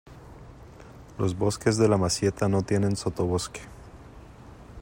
[1.19, 3.61] Los bosques de la Masieta no tienen sotobosque.